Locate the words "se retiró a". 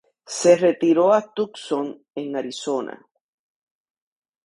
0.39-1.31